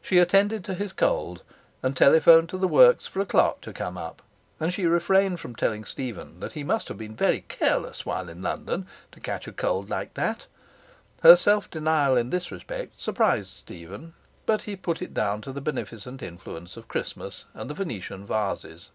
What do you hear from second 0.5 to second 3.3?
to his cold, and telephoned to the works for a